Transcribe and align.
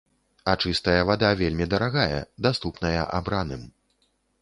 А 0.51 0.55
чыстая 0.63 1.01
вада 1.09 1.29
вельмі 1.43 1.69
дарагая, 1.75 2.25
даступная 2.49 3.07
абраным. 3.21 3.73